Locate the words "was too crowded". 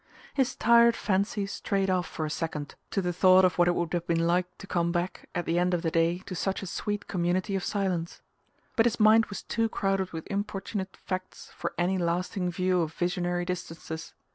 9.27-10.11